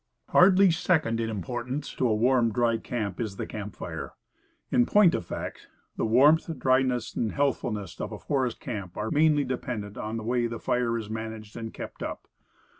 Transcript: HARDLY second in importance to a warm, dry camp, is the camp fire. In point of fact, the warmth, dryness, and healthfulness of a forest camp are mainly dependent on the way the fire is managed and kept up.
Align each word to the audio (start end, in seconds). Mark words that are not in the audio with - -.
HARDLY 0.29 0.71
second 0.71 1.19
in 1.19 1.29
importance 1.29 1.93
to 1.93 2.07
a 2.07 2.15
warm, 2.15 2.51
dry 2.51 2.77
camp, 2.77 3.19
is 3.19 3.35
the 3.35 3.45
camp 3.45 3.75
fire. 3.75 4.13
In 4.71 4.87
point 4.87 5.13
of 5.13 5.23
fact, 5.27 5.67
the 5.95 6.07
warmth, 6.07 6.49
dryness, 6.57 7.15
and 7.15 7.31
healthfulness 7.33 8.01
of 8.01 8.11
a 8.11 8.17
forest 8.17 8.59
camp 8.59 8.97
are 8.97 9.11
mainly 9.11 9.43
dependent 9.43 9.99
on 9.99 10.17
the 10.17 10.23
way 10.23 10.47
the 10.47 10.57
fire 10.57 10.97
is 10.97 11.07
managed 11.11 11.55
and 11.55 11.71
kept 11.71 12.01
up. 12.01 12.27